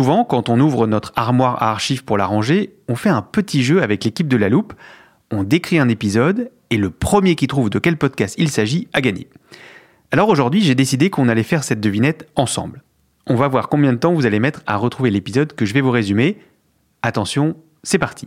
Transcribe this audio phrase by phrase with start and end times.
[0.00, 3.62] Souvent, quand on ouvre notre armoire à archives pour la ranger, on fait un petit
[3.62, 4.72] jeu avec l'équipe de La Loupe.
[5.30, 9.02] On décrit un épisode et le premier qui trouve de quel podcast il s'agit a
[9.02, 9.28] gagné.
[10.10, 12.82] Alors aujourd'hui, j'ai décidé qu'on allait faire cette devinette ensemble.
[13.26, 15.82] On va voir combien de temps vous allez mettre à retrouver l'épisode que je vais
[15.82, 16.38] vous résumer.
[17.02, 18.26] Attention, c'est parti.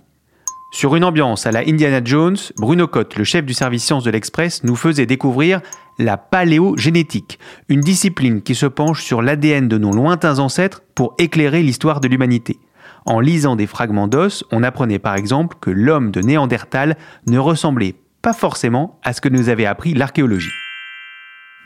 [0.74, 4.12] Sur une ambiance à la Indiana Jones, Bruno Cotte, le chef du service sciences de
[4.12, 5.60] l'Express, nous faisait découvrir
[6.00, 11.64] la paléogénétique, une discipline qui se penche sur l'ADN de nos lointains ancêtres pour éclairer
[11.64, 12.60] l'histoire de l'humanité.
[13.06, 17.96] En lisant des fragments d'os, on apprenait par exemple que l'homme de Néandertal ne ressemblait
[18.22, 20.54] pas forcément à ce que nous avait appris l'archéologie.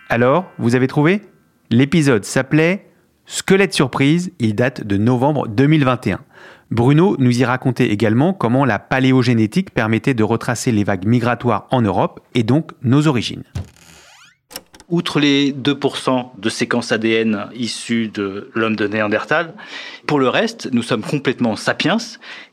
[0.10, 1.22] Alors, vous avez trouvé?
[1.70, 2.88] L'épisode s'appelait
[3.26, 6.22] Squelette surprise, il date de novembre 2021.
[6.72, 11.82] Bruno nous y racontait également comment la paléogénétique permettait de retracer les vagues migratoires en
[11.82, 13.44] Europe et donc nos origines.
[14.90, 19.54] Outre les 2% de séquences ADN issues de l'homme de Néandertal,
[20.06, 21.98] pour le reste, nous sommes complètement sapiens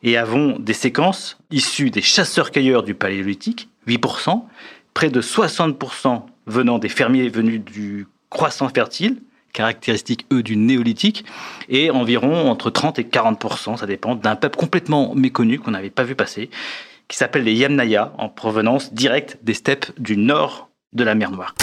[0.03, 4.43] et avons des séquences issues des chasseurs-cueilleurs du paléolithique, 8%,
[4.95, 9.23] près de 60% venant des fermiers venus du croissant fertile,
[9.53, 11.25] caractéristiques, eux, du néolithique,
[11.69, 16.03] et environ entre 30 et 40%, ça dépend, d'un peuple complètement méconnu qu'on n'avait pas
[16.03, 16.51] vu passer,
[17.07, 21.55] qui s'appelle les Yamnaya, en provenance directe des steppes du nord de la mer Noire.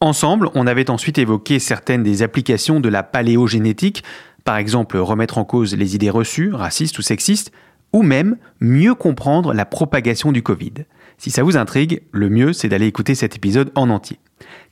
[0.00, 4.04] Ensemble, on avait ensuite évoqué certaines des applications de la paléogénétique,
[4.44, 7.50] par exemple remettre en cause les idées reçues, racistes ou sexistes,
[7.94, 10.72] ou même mieux comprendre la propagation du Covid.
[11.16, 14.18] Si ça vous intrigue, le mieux c'est d'aller écouter cet épisode en entier.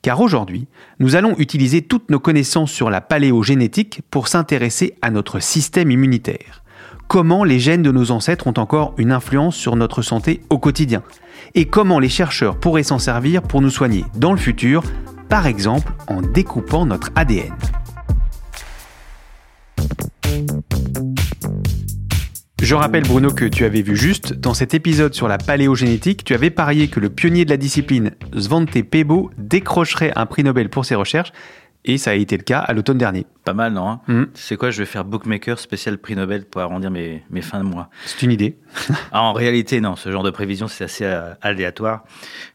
[0.02, 0.68] Car aujourd'hui,
[0.98, 6.62] nous allons utiliser toutes nos connaissances sur la paléogénétique pour s'intéresser à notre système immunitaire.
[7.08, 11.02] Comment les gènes de nos ancêtres ont encore une influence sur notre santé au quotidien?
[11.54, 14.82] Et comment les chercheurs pourraient s'en servir pour nous soigner dans le futur,
[15.28, 17.54] par exemple en découpant notre ADN.
[22.64, 26.32] Je rappelle Bruno que tu avais vu juste, dans cet épisode sur la paléogénétique, tu
[26.32, 30.86] avais parié que le pionnier de la discipline, Svante Pebo, décrocherait un prix Nobel pour
[30.86, 31.32] ses recherches,
[31.84, 33.26] et ça a été le cas à l'automne dernier.
[33.44, 34.24] Pas mal, non Mm.
[34.34, 37.64] C'est quoi Je vais faire bookmaker spécial prix Nobel pour arrondir mes, mes fins de
[37.64, 37.90] mois.
[38.06, 38.56] C'est une idée.
[39.12, 39.94] Ah, en réalité, non.
[39.94, 42.04] Ce genre de prévision, c'est assez euh, aléatoire.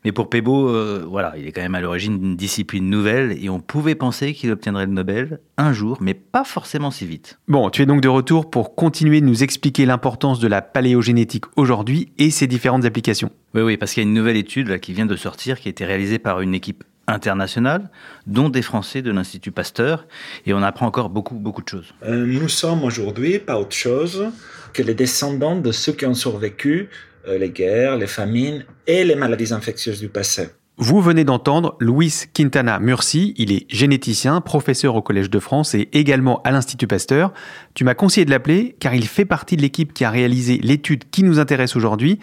[0.03, 3.49] Mais pour Pebo, euh, voilà, il est quand même à l'origine d'une discipline nouvelle et
[3.49, 7.39] on pouvait penser qu'il obtiendrait le Nobel un jour, mais pas forcément si vite.
[7.47, 11.45] Bon, tu es donc de retour pour continuer de nous expliquer l'importance de la paléogénétique
[11.55, 13.31] aujourd'hui et ses différentes applications.
[13.53, 15.69] Oui, oui, parce qu'il y a une nouvelle étude là, qui vient de sortir, qui
[15.69, 17.89] a été réalisée par une équipe internationale,
[18.27, 20.07] dont des Français de l'Institut Pasteur,
[20.45, 21.93] et on apprend encore beaucoup, beaucoup de choses.
[22.03, 24.31] Euh, nous sommes aujourd'hui pas autre chose
[24.73, 26.89] que les descendants de ceux qui ont survécu
[27.27, 30.49] euh, les guerres, les famines et les maladies infectieuses du passé.
[30.81, 35.89] Vous venez d'entendre Luis Quintana Murci, il est généticien, professeur au Collège de France et
[35.91, 37.33] également à l'Institut Pasteur.
[37.73, 41.09] Tu m'as conseillé de l'appeler car il fait partie de l'équipe qui a réalisé l'étude
[41.09, 42.19] qui nous intéresse aujourd'hui.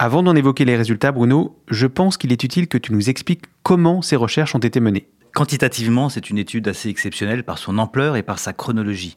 [0.00, 3.42] Avant d'en évoquer les résultats, Bruno, je pense qu'il est utile que tu nous expliques
[3.64, 5.08] comment ces recherches ont été menées.
[5.34, 9.16] Quantitativement, c'est une étude assez exceptionnelle par son ampleur et par sa chronologie.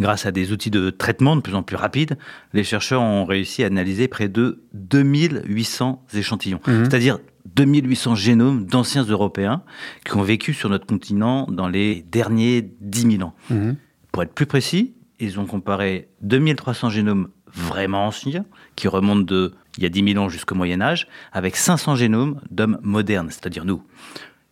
[0.00, 2.18] Grâce à des outils de traitement de plus en plus rapides,
[2.52, 6.84] les chercheurs ont réussi à analyser près de 2800 échantillons, Mhm.
[6.84, 7.18] c'est-à-dire
[7.54, 9.62] 2800 génomes d'anciens Européens
[10.04, 13.34] qui ont vécu sur notre continent dans les derniers 10 000 ans.
[13.50, 13.76] Mhm.
[14.12, 18.44] Pour être plus précis, ils ont comparé 2300 génomes vraiment anciens,
[18.74, 22.40] qui remontent de il y a 10 000 ans jusqu'au Moyen Âge, avec 500 génomes
[22.50, 23.82] d'hommes modernes, c'est-à-dire nous.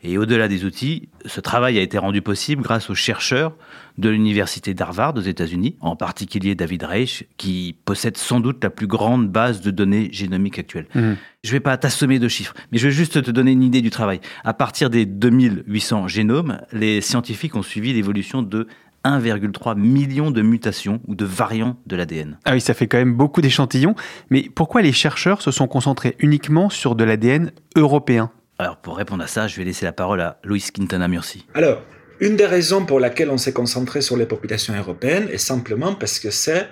[0.06, 3.56] Et au-delà des outils, ce travail a été rendu possible grâce aux chercheurs
[3.96, 8.86] de l'université d'Harvard aux États-Unis, en particulier David Reich, qui possède sans doute la plus
[8.86, 10.88] grande base de données génomiques actuelle.
[10.94, 11.12] Mmh.
[11.42, 13.80] Je ne vais pas t'assommer de chiffres, mais je vais juste te donner une idée
[13.80, 14.20] du travail.
[14.44, 18.66] À partir des 2800 génomes, les scientifiques ont suivi l'évolution de
[19.04, 22.38] 1,3 million de mutations ou de variants de l'ADN.
[22.44, 23.94] Ah oui, ça fait quand même beaucoup d'échantillons.
[24.30, 28.30] Mais pourquoi les chercheurs se sont concentrés uniquement sur de l'ADN européen?
[28.58, 31.46] Alors pour répondre à ça, je vais laisser la parole à Louis Quintana Murci.
[31.54, 31.82] Alors,
[32.20, 36.18] une des raisons pour laquelle on s'est concentré sur les populations européennes est simplement parce
[36.18, 36.68] que c'est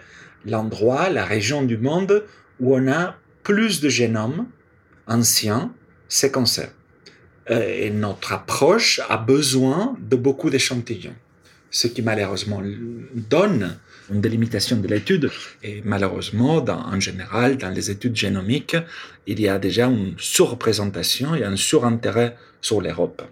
[0.46, 2.24] l'endroit, la région du monde
[2.60, 4.46] où on a plus de génomes
[5.08, 5.72] anciens
[6.08, 6.68] séquencés.
[7.50, 11.14] Euh, Et notre approche a besoin de beaucoup d'échantillons
[11.72, 12.62] ce qui malheureusement
[13.28, 13.76] donne
[14.12, 15.30] une délimitation de l'étude.
[15.64, 18.76] Et malheureusement, en général, dans les études génomiques,
[19.26, 23.22] il y a déjà une surreprésentation et un surintérêt sur l'Europe,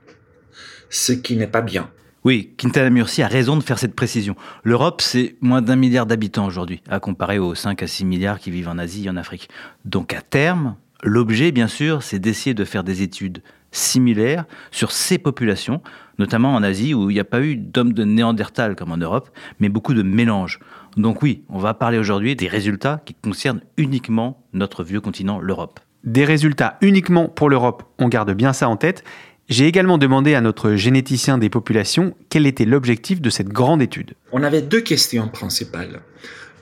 [0.89, 1.91] ce qui n'est pas bien.
[2.25, 4.37] Oui, Quintana Murci a raison de faire cette précision.
[4.65, 8.51] L'Europe, c'est moins d'un milliard d'habitants aujourd'hui, à comparer aux 5 à 6 milliards qui
[8.51, 9.49] vivent en Asie et en Afrique.
[9.85, 13.43] Donc à terme, l'objet, bien sûr, c'est d'essayer de faire des études
[13.73, 15.81] similaires sur ces populations,
[16.21, 19.31] notamment en Asie où il n'y a pas eu d'hommes de Néandertal comme en Europe,
[19.59, 20.61] mais beaucoup de mélanges.
[20.97, 25.81] Donc oui, on va parler aujourd'hui des résultats qui concernent uniquement notre vieux continent, l'Europe.
[26.05, 29.03] Des résultats uniquement pour l'Europe, on garde bien ça en tête.
[29.49, 34.13] J'ai également demandé à notre généticien des populations quel était l'objectif de cette grande étude.
[34.31, 36.03] On avait deux questions principales.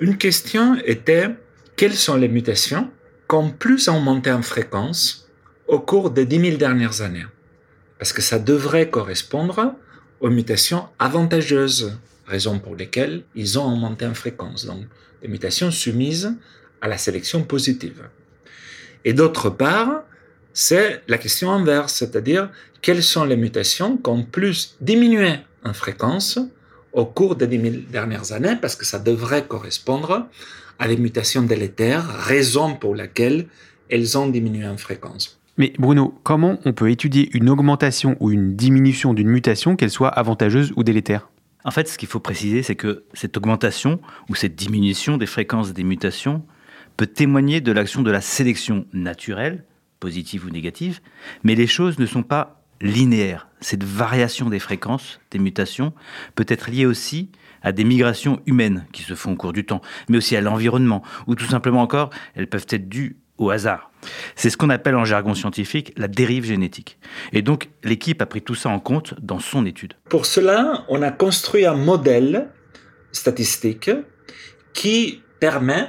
[0.00, 1.30] Une question était
[1.76, 2.88] quelles sont les mutations
[3.28, 5.28] qui ont plus augmenté en fréquence
[5.66, 7.26] au cours des 10 000 dernières années?
[7.98, 9.74] Parce que ça devrait correspondre
[10.20, 14.66] aux mutations avantageuses, raison pour lesquelles ils ont augmenté en fréquence.
[14.66, 14.82] Donc,
[15.22, 16.34] des mutations soumises
[16.80, 18.08] à la sélection positive.
[19.04, 20.04] Et d'autre part,
[20.52, 22.50] c'est la question inverse, c'est-à-dire
[22.82, 25.34] quelles sont les mutations qui ont plus diminué
[25.64, 26.38] en fréquence
[26.92, 30.26] au cours des 10 000 dernières années, parce que ça devrait correspondre
[30.78, 33.46] à des mutations délétères, raison pour laquelle
[33.88, 35.38] elles ont diminué en fréquence.
[35.58, 40.08] Mais Bruno, comment on peut étudier une augmentation ou une diminution d'une mutation, qu'elle soit
[40.08, 41.30] avantageuse ou délétère?
[41.64, 45.72] En fait, ce qu'il faut préciser, c'est que cette augmentation ou cette diminution des fréquences
[45.72, 46.44] des mutations
[46.96, 49.64] peut témoigner de l'action de la sélection naturelle,
[49.98, 51.00] positive ou négative,
[51.42, 53.48] mais les choses ne sont pas linéaires.
[53.60, 55.92] Cette variation des fréquences des mutations
[56.36, 57.30] peut être liée aussi
[57.62, 61.02] à des migrations humaines qui se font au cours du temps, mais aussi à l'environnement,
[61.26, 63.90] ou tout simplement encore, elles peuvent être dues au hasard.
[64.38, 66.96] C'est ce qu'on appelle en jargon scientifique la dérive génétique.
[67.32, 69.94] Et donc, l'équipe a pris tout ça en compte dans son étude.
[70.08, 72.48] Pour cela, on a construit un modèle
[73.10, 73.90] statistique
[74.72, 75.88] qui permet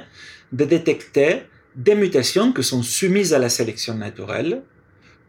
[0.50, 1.42] de détecter
[1.76, 4.64] des mutations qui sont soumises à la sélection naturelle,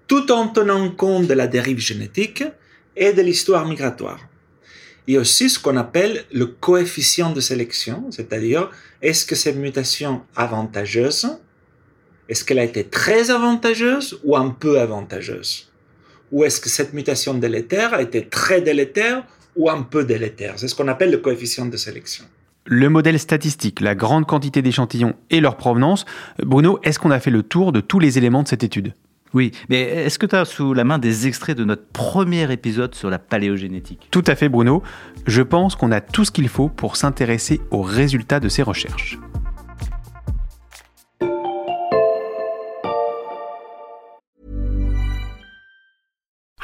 [0.07, 2.43] tout en tenant compte de la dérive génétique
[2.95, 4.19] et de l'histoire migratoire.
[5.05, 8.71] Il y a aussi ce qu'on appelle le coefficient de sélection, c'est-à-dire
[9.03, 11.37] est-ce que cette mutation avantageuse,
[12.31, 15.69] est-ce qu'elle a été très avantageuse ou un peu avantageuse?
[16.31, 19.23] Ou est-ce que cette mutation délétère a été très délétère
[19.57, 20.53] ou un peu délétère?
[20.55, 22.23] C'est ce qu'on appelle le coefficient de sélection.
[22.63, 26.05] Le modèle statistique, la grande quantité d'échantillons et leur provenance.
[26.41, 28.93] Bruno, est-ce qu'on a fait le tour de tous les éléments de cette étude?
[29.33, 32.95] Oui, mais est-ce que tu as sous la main des extraits de notre premier épisode
[32.95, 34.07] sur la paléogénétique?
[34.09, 34.83] Tout à fait Bruno.
[35.27, 39.19] Je pense qu'on a tout ce qu'il faut pour s'intéresser aux résultats de ces recherches.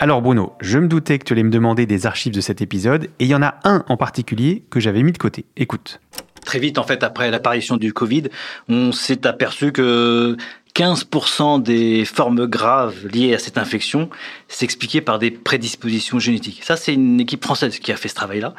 [0.00, 3.06] Alors Bruno, je me doutais que tu allais me demander des archives de cet épisode,
[3.18, 5.44] et il y en a un en particulier que j'avais mis de côté.
[5.56, 6.00] Écoute.
[6.44, 8.24] Très vite, en fait, après l'apparition du Covid,
[8.68, 10.36] on s'est aperçu que
[10.76, 14.08] 15% des formes graves liées à cette infection
[14.46, 16.62] s'expliquaient par des prédispositions génétiques.
[16.62, 18.54] Ça, c'est une équipe française qui a fait ce travail-là.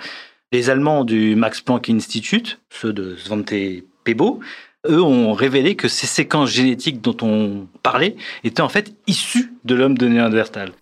[0.51, 3.53] Les Allemands du Max Planck Institute, ceux de Svante
[4.03, 4.41] Pebo,
[4.89, 9.75] eux ont révélé que ces séquences génétiques dont on parlait étaient en fait issues de
[9.75, 10.73] l'homme de Néandertal.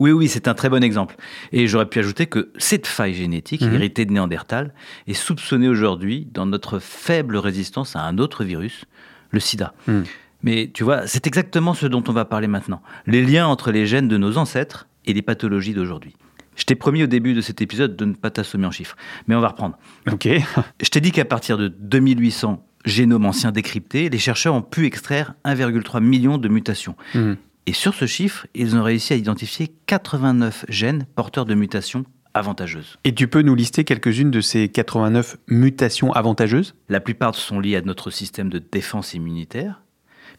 [0.00, 1.16] Oui, oui, c'est un très bon exemple.
[1.52, 3.74] Et j'aurais pu ajouter que cette faille génétique, Mhm.
[3.74, 4.72] héritée de Néandertal,
[5.06, 8.84] est soupçonnée aujourd'hui dans notre faible résistance à un autre virus,
[9.30, 9.74] le sida.
[9.86, 10.04] Mhm.
[10.44, 12.80] Mais tu vois, c'est exactement ce dont on va parler maintenant.
[13.06, 16.14] Les liens entre les gènes de nos ancêtres et les pathologies d'aujourd'hui.
[16.54, 19.34] Je t'ai promis au début de cet épisode de ne pas t'assommer en chiffres, mais
[19.34, 19.76] on va reprendre.
[20.10, 20.26] Ok.
[20.82, 25.34] Je t'ai dit qu'à partir de 2800 génomes anciens décryptés, les chercheurs ont pu extraire
[25.44, 26.96] 1,3 million de mutations.
[27.14, 27.36] Mhm.
[27.68, 32.96] Et sur ce chiffre, ils ont réussi à identifier 89 gènes porteurs de mutations avantageuses.
[33.04, 36.74] Et tu peux nous lister quelques-unes de ces 89 mutations avantageuses?
[36.88, 39.82] La plupart sont liées à notre système de défense immunitaire.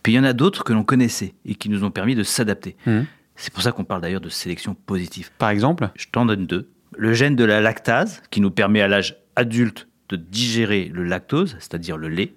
[0.02, 2.24] Puis il y en a d'autres que l'on connaissait et qui nous ont permis de
[2.24, 2.76] s'adapter.
[2.88, 3.06] Mhm.
[3.36, 5.30] C'est pour ça qu'on parle d'ailleurs de sélection positive.
[5.38, 5.92] Par exemple?
[5.96, 6.72] Je t'en donne deux.
[6.98, 11.58] Le gène de la lactase, qui nous permet à l'âge adulte de digérer le lactose,
[11.60, 12.34] c'est-à-dire le lait,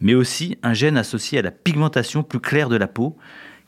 [0.00, 3.16] mais aussi un gène associé à la pigmentation plus claire de la peau,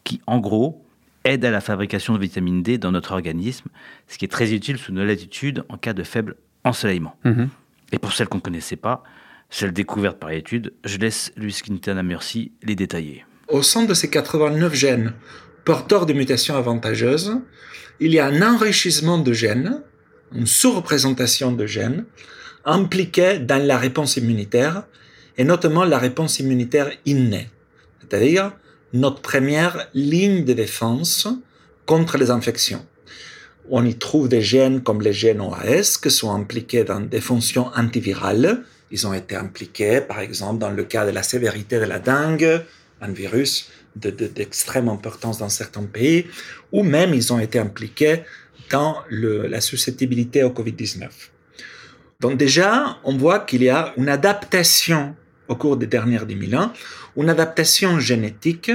[0.04, 0.84] qui en gros
[1.24, 3.66] aide à la fabrication de vitamine D dans notre organisme,
[4.08, 7.16] ce qui est très utile sous nos latitudes en cas de faible ensoleillement.
[7.24, 7.48] Mhm.
[7.92, 9.02] Et pour celles qu'on ne connaissait pas,
[9.50, 13.24] celles découvertes par l'étude, je laisse Luis Quintana Mercy les détailler.
[13.48, 15.12] Au sein de ces 89 gènes
[15.64, 17.38] porteurs de mutations avantageuses,
[18.00, 19.82] il y a un enrichissement de gènes,
[20.34, 22.04] une sous-représentation de gènes
[22.64, 24.84] impliqués dans la réponse immunitaire,
[25.36, 27.48] et notamment la réponse immunitaire innée,
[28.00, 28.52] c'est-à-dire
[28.94, 31.28] notre première ligne de défense
[31.84, 32.86] contre les infections.
[33.68, 37.70] On y trouve des gènes comme les gènes OAS qui sont impliqués dans des fonctions
[37.74, 38.62] antivirales.
[38.92, 42.62] Ils ont été impliqués, par exemple, dans le cas de la sévérité de la dengue,
[43.00, 46.26] un virus de- de- d'extrême importance dans certains pays,
[46.70, 48.22] ou même ils ont été impliqués
[48.70, 51.08] dans la susceptibilité au Covid-19.
[52.20, 55.16] Donc déjà, on voit qu'il y a une adaptation
[55.48, 56.72] au cours des dernières 10 000 ans,
[57.16, 58.70] une adaptation génétique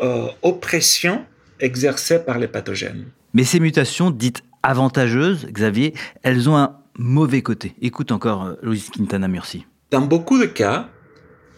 [0.00, 1.24] euh, aux pressions
[1.58, 3.06] exercées par les pathogènes.
[3.34, 7.74] Mais ces mutations dites avantageuses, Xavier, elles ont un mauvais côté.
[7.80, 9.66] Écoute encore euh, Luis Quintana Mercy.
[9.90, 10.88] Dans beaucoup de cas,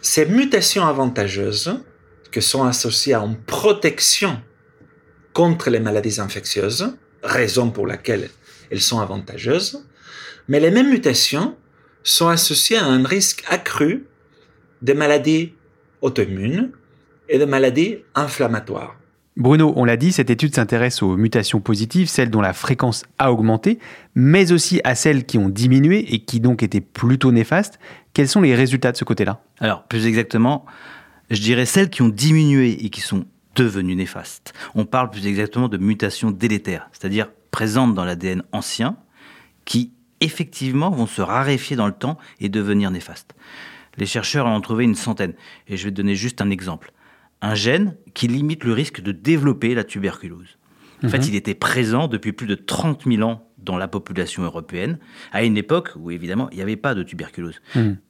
[0.00, 1.80] ces mutations avantageuses,
[2.32, 4.40] qui sont associées à une protection
[5.32, 8.30] contre les maladies infectieuses, raison pour laquelle
[8.70, 9.86] elles sont avantageuses,
[10.48, 11.56] mais les mêmes mutations
[12.02, 14.06] sont associées à un risque accru
[14.82, 15.52] de maladies
[16.02, 16.70] auto-immunes
[17.28, 18.96] et de maladies inflammatoires.
[19.36, 23.32] Bruno, on l'a dit, cette étude s'intéresse aux mutations positives, celles dont la fréquence a
[23.32, 23.78] augmenté,
[24.14, 27.78] mais aussi à celles qui ont diminué et qui donc étaient plutôt néfastes.
[28.12, 29.42] Quels sont les résultats de ce côté-là?
[29.58, 30.66] Alors, plus exactement,
[31.30, 33.24] je dirais celles qui ont diminué et qui sont
[33.54, 34.52] devenues néfastes.
[34.74, 38.96] On parle plus exactement de mutations délétères, c'est-à-dire présentes dans l'ADN ancien,
[39.64, 43.34] qui effectivement vont se raréfier dans le temps et devenir néfastes.
[43.98, 45.34] Les chercheurs en ont trouvé une centaine,
[45.68, 46.92] et je vais te donner juste un exemple.
[47.40, 50.58] Un gène qui limite le risque de développer la tuberculose.
[51.04, 54.98] En fait, il était présent depuis plus de 30 000 ans dans la population européenne,
[55.32, 57.60] à une époque où évidemment il n'y avait pas de tuberculose.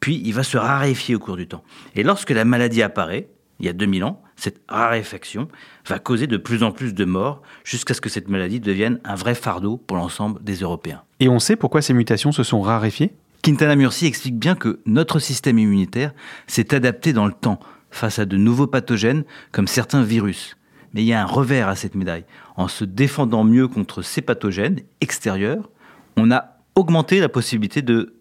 [0.00, 1.64] Puis il va se raréfier au cours du temps.
[1.94, 3.28] Et lorsque la maladie apparaît,
[3.60, 5.48] il y a 2000 ans, cette raréfaction
[5.86, 9.14] va causer de plus en plus de morts jusqu'à ce que cette maladie devienne un
[9.14, 11.02] vrai fardeau pour l'ensemble des Européens.
[11.20, 13.14] Et on sait pourquoi ces mutations se sont raréfiées?
[13.42, 16.12] Quintana Murci explique bien que notre système immunitaire
[16.46, 17.58] s'est adapté dans le temps
[17.90, 20.56] face à de nouveaux pathogènes comme certains virus.
[20.94, 22.24] Mais il y a un revers à cette médaille.
[22.54, 25.70] En se défendant mieux contre ces pathogènes extérieurs,
[26.16, 28.14] on a augmenté la possibilité de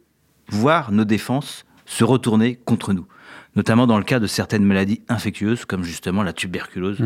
[0.50, 3.06] voir nos défenses se retourner contre nous,
[3.56, 6.98] notamment dans le cas de certaines maladies infectieuses comme justement la tuberculose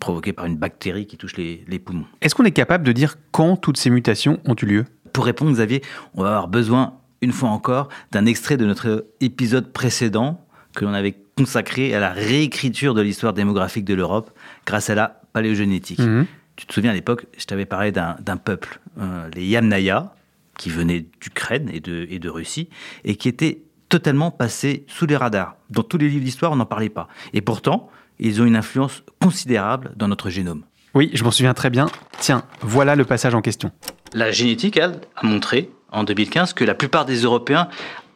[0.00, 2.06] provoquée par une bactérie qui touche les, les poumons.
[2.22, 4.84] Est-ce qu'on est capable de dire quand toutes ces mutations ont eu lieu?
[5.12, 5.82] Pour répondre, Xavier,
[6.14, 10.92] on va avoir besoin, une fois encore, d'un extrait de notre épisode précédent que l'on
[10.92, 14.30] avait consacré à la réécriture de l'histoire démographique de l'Europe
[14.66, 16.00] grâce à la paléogénétique.
[16.00, 16.26] Mhm.
[16.56, 20.14] Tu te souviens à l'époque, je t'avais parlé d'un d'un peuple, euh, les Yamnaya,
[20.58, 22.68] qui venaient d'Ukraine et de, et de Russie,
[23.04, 25.56] et qui étaient totalement passés sous les radars.
[25.70, 27.08] Dans tous les livres d'histoire, on n'en parlait pas.
[27.32, 30.62] Et pourtant, ils ont une influence considérable dans notre génome.
[30.94, 31.86] Oui, je m'en souviens très bien.
[32.18, 33.72] Tiens, voilà le passage en question.
[34.12, 37.68] La génétique, elle, a montré en 2015 que la plupart des Européens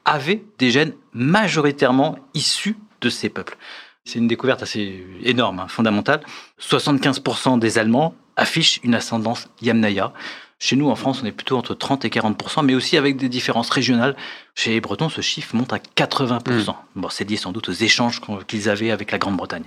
[0.04, 3.56] avaient des gènes majoritairement issus de ces peuples.
[4.04, 6.20] C'est une découverte assez énorme, hein, fondamentale.
[6.60, 10.12] 75% des Allemands affichent une ascendance Yamnaya.
[10.58, 13.28] Chez nous, en France, on est plutôt entre 30 et 40%, mais aussi avec des
[13.28, 14.16] différences régionales.
[14.54, 16.74] Chez les Bretons, ce chiffre monte à 80%.
[16.94, 19.64] Bon, c'est lié sans doute aux échanges qu'ils avaient avec la Grande-Bretagne.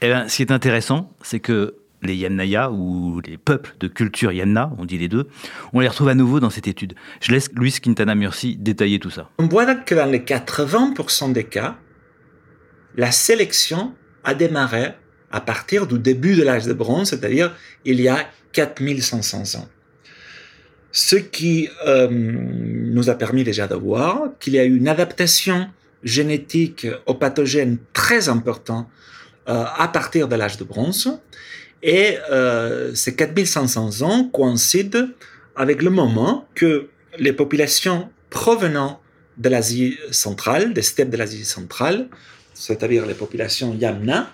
[0.00, 4.32] Eh ben, ce qui est intéressant, c'est que les Yamnaya, ou les peuples de culture
[4.32, 5.28] Yamna, on dit les deux,
[5.72, 6.94] on les retrouve à nouveau dans cette étude.
[7.20, 9.30] Je laisse Luis Quintana Murci détailler tout ça.
[9.38, 11.76] On voit que dans les 80% des cas,
[12.96, 14.92] la sélection a démarré
[15.30, 18.18] à partir du début de l'âge de bronze, c'est-à-dire il y a
[18.52, 19.68] 4500 ans.
[20.92, 25.68] Ce qui euh, nous a permis déjà de voir qu'il y a eu une adaptation
[26.04, 28.88] génétique aux pathogènes très importante
[29.48, 31.18] euh, à partir de l'âge de bronze.
[31.86, 35.06] Et euh, ces 4500 ans coïncident
[35.54, 36.88] avec le moment que
[37.18, 39.00] les populations provenant
[39.36, 42.08] de l'Asie centrale, des steppes de l'Asie centrale,
[42.54, 44.28] c'est-à-dire les populations Yamna,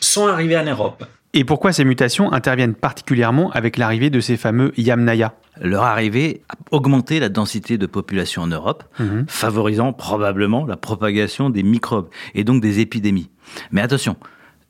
[0.00, 1.04] sont arrivées en Europe.
[1.34, 5.34] Et pourquoi ces mutations interviennent particulièrement avec l'arrivée de ces fameux Yamnaya?
[5.60, 9.26] Leur arrivée a augmenté la densité de population en Europe, mhm.
[9.28, 13.28] favorisant probablement la propagation des microbes et donc des épidémies.
[13.72, 14.16] Mais attention,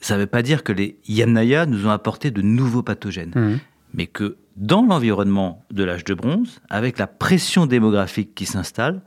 [0.00, 3.58] ça ne veut pas dire que les Yamnaya nous ont apporté de nouveaux pathogènes, mhm.
[3.94, 9.02] mais que dans l'environnement de l'âge de bronze, avec la pression démographique qui s'installe,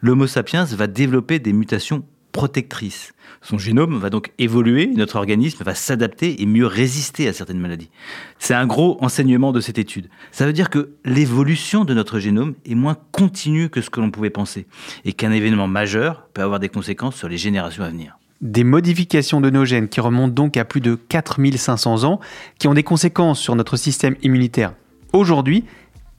[0.00, 3.12] l'Homo sapiens va développer des mutations protectrices.
[3.42, 7.90] Son génome va donc évoluer, notre organisme va s'adapter et mieux résister à certaines maladies.
[8.38, 10.08] C'est un gros enseignement de cette étude.
[10.32, 14.10] Ça veut dire que l'évolution de notre génome est moins continue que ce que l'on
[14.10, 14.66] pouvait penser
[15.04, 18.18] et qu'un événement majeur peut avoir des conséquences sur les générations à venir.
[18.40, 22.20] Des modifications de nos gènes qui remontent donc à plus de 4500 ans,
[22.58, 24.74] qui ont des conséquences sur notre système immunitaire
[25.12, 25.64] aujourd'hui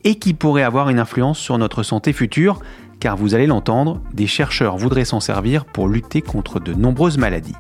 [0.04, 2.60] et qui pourraient avoir une influence sur notre santé future
[3.00, 7.56] car vous allez l'entendre, des chercheurs voudraient s'en servir pour lutter contre de nombreuses maladies.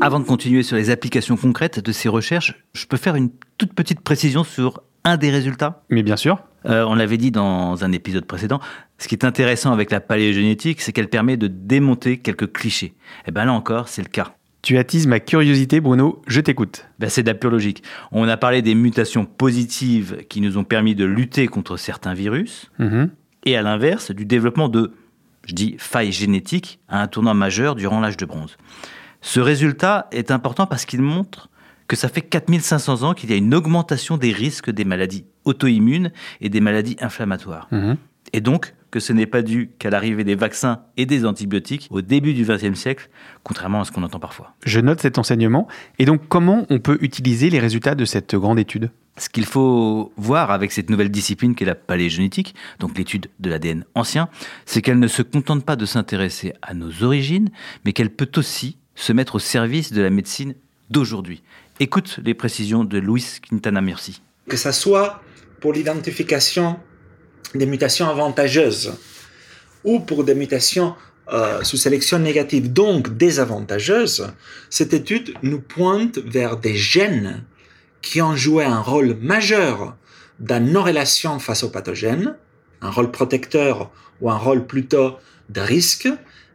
[0.00, 3.74] Avant de continuer sur les applications concrètes de ces recherches, je peux faire une toute
[3.74, 5.82] petite précision sur un des résultats?
[5.90, 6.47] Mais bien sûr.
[6.66, 8.60] Euh, on l'avait dit dans un épisode précédent,
[8.98, 12.86] ce qui est intéressant avec la paléogénétique, c'est qu'elle permet de démonter quelques clichés.
[12.86, 14.34] Et eh bien là encore, c'est le cas.
[14.62, 16.86] Tu attises ma curiosité, Bruno, je t'écoute.
[16.98, 17.82] Ben, c'est de la pure logique.
[18.10, 22.70] On a parlé des mutations positives qui nous ont permis de lutter contre certains virus,
[22.78, 23.10] mhm.
[23.44, 24.92] et à l'inverse, du développement de,
[25.46, 28.56] je dis, failles génétiques à un tournant majeur durant l'âge de bronze.
[29.20, 31.48] Ce résultat est important parce qu'il montre
[31.88, 36.12] que ça fait 4500 ans qu'il y a une augmentation des risques des maladies auto-immunes
[36.40, 37.66] et des maladies inflammatoires.
[37.72, 37.96] Mhm.
[38.34, 42.00] Et donc, que ce n'est pas dû qu'à l'arrivée des vaccins et des antibiotiques au
[42.00, 43.08] début du XXe siècle,
[43.42, 44.54] contrairement à ce qu'on entend parfois.
[44.64, 45.66] Je note cet enseignement.
[45.98, 48.90] Et donc, comment on peut utiliser les résultats de cette grande étude?
[49.18, 53.84] Ce qu'il faut voir avec cette nouvelle discipline qu'est la paléogénétique, donc l'étude de l'ADN
[53.94, 54.28] ancien,
[54.64, 57.50] c'est qu'elle ne se contente pas de s'intéresser à nos origines,
[57.84, 60.54] mais qu'elle peut aussi se mettre au service de la médecine
[60.90, 61.42] d'aujourd'hui.
[61.80, 64.20] Écoute les précisions de Louis Quintana Merci.
[64.48, 65.22] Que ça soit
[65.60, 66.76] pour l'identification
[67.54, 68.94] des mutations avantageuses
[69.84, 70.96] ou pour des mutations
[71.32, 74.32] euh, sous sélection négative, donc désavantageuse,
[74.70, 77.44] cette étude nous pointe vers des gènes
[78.02, 79.96] qui ont joué un rôle majeur
[80.40, 82.34] dans nos relations face aux pathogènes,
[82.80, 85.16] un rôle protecteur ou un rôle plutôt
[85.48, 86.08] de risque,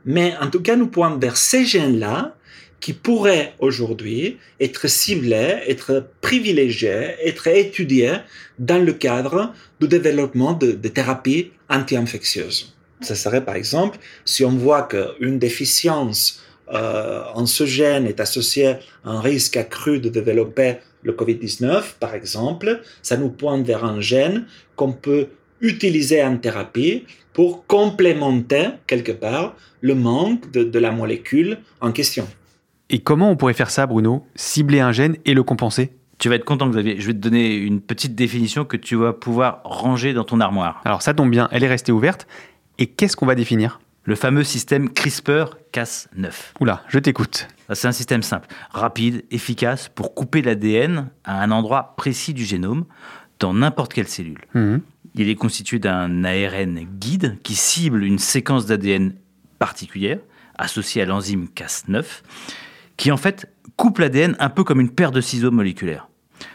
[0.04, 2.36] mais en tout cas nous pointe vers ces gènes-là
[2.84, 8.16] qui pourraient aujourd'hui être ciblés, être privilégiés, être étudiés
[8.60, 12.76] dans le cadre du développement de, thérapies anti-infectieuses.
[13.00, 16.44] Ce serait par exemple si on voit qu'une déficience
[16.74, 18.74] euh, en ce gène est associée
[19.06, 24.02] à un risque accru de développer le Covid-19, par exemple, ça nous pointe vers un
[24.02, 25.28] gène qu'on peut
[25.62, 32.28] utiliser en thérapie pour complémenter quelque part le manque de la molécule en question.
[32.90, 34.26] Et comment on pourrait faire ça, Bruno?
[34.36, 35.96] Cibler un gène et le compenser?
[36.20, 37.00] Tu vas être content, Xavier.
[37.00, 40.82] Je vais te donner une petite définition que tu vas pouvoir ranger dans ton armoire.
[40.86, 42.28] Alors ça tombe bien, elle est restée ouverte.
[42.78, 43.80] Et qu'est-ce qu'on va définir?
[44.06, 46.32] Le fameux système CRISPR-Cas9.
[46.60, 47.48] Oula, je t'écoute.
[47.74, 52.86] C'est un système simple, rapide, efficace pour couper l'ADN à un endroit précis du génome
[53.40, 54.42] dans n'importe quelle cellule.
[54.54, 54.82] Mhm.
[55.16, 59.14] Il est constitué d'un ARN guide qui cible une séquence d'ADN
[59.60, 60.20] particulière
[60.58, 62.04] associée à l'enzyme Cas9
[63.04, 66.08] qui en fait coupe l'ADN un peu comme une paire de ciseaux moléculaires.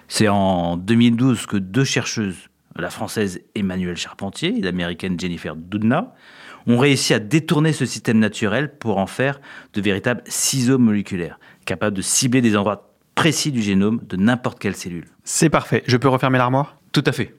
[0.08, 6.14] C'est en 2012 que deux chercheuses, la française Emmanuelle Charpentier et l'américaine Jennifer Doudna,
[6.66, 9.42] ont réussi à détourner ce système naturel pour en faire
[9.74, 14.74] de véritables ciseaux moléculaires, capables de cibler des endroits précis du génome de n'importe quelle
[14.74, 15.04] cellule.
[15.24, 15.84] C'est parfait.
[15.86, 16.78] Je peux refermer l'armoire?
[16.92, 17.34] Tout à fait.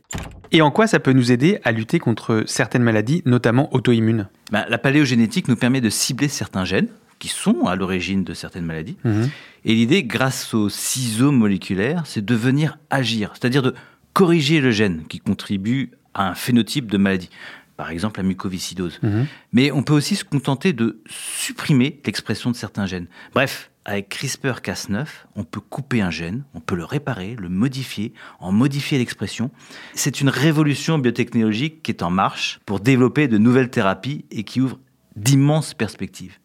[0.52, 4.30] Et en quoi ça peut nous aider à lutter contre certaines maladies, notamment auto-immunes?
[4.52, 8.66] Ben, La paléogénétique nous permet de cibler certains gènes, qui sont à l'origine de certaines
[8.66, 8.98] maladies.
[9.04, 9.30] Mhm.
[9.66, 13.76] Et l'idée, grâce aux ciseaux moléculaires, c'est de venir agir, c'est-à-dire de
[14.14, 17.30] corriger le gène qui contribue à un phénotype de maladie,
[17.78, 19.00] par exemple la mucoviscidose.
[19.04, 19.28] Mhm.
[19.54, 23.08] Mais on peut aussi se contenter de supprimer l'expression de certains gènes.
[23.34, 28.52] Bref, avec CRISPR-Cas9, on peut couper un gène, on peut le réparer, le modifier, en
[28.52, 29.52] modifier l'expression.
[29.94, 34.62] C'est une révolution biotechnologique qui est en marche pour développer de nouvelles thérapies et qui
[34.62, 34.80] ouvre
[35.16, 36.38] d'immenses perspectives.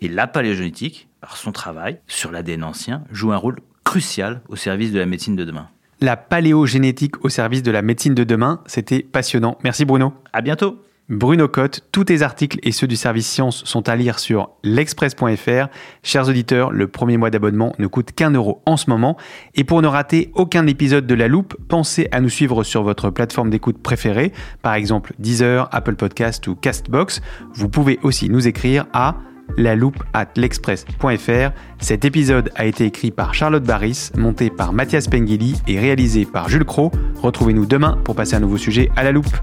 [0.00, 4.92] Et la paléogénétique, par son travail sur l'ADN ancien, joue un rôle crucial au service
[4.92, 5.68] de la médecine de demain.
[6.00, 9.58] La paléogénétique au service de la médecine de demain, c'était passionnant.
[9.62, 10.14] Merci Bruno.
[10.32, 10.82] À bientôt.
[11.10, 15.66] Bruno Cotte, tous tes articles et ceux du service science sont à lire sur l'express.fr.
[16.04, 19.16] Chers auditeurs, le premier mois d'abonnement ne coûte qu'un euro en ce moment.
[19.56, 23.10] Et pour ne rater aucun épisode de La Loupe, pensez à nous suivre sur votre
[23.10, 24.32] plateforme d'écoute préférée,
[24.62, 27.20] par exemple Deezer, Apple Podcast ou Castbox.
[27.54, 29.16] Vous pouvez aussi nous écrire à
[29.56, 31.50] la loupe at l'express.fr.
[31.80, 36.48] Cet épisode a été écrit par Charlotte Barris, monté par Mathias Pengili et réalisé par
[36.48, 36.92] Jules Cro.
[37.22, 39.36] Retrouvez-nous demain pour passer un nouveau sujet à la loupe.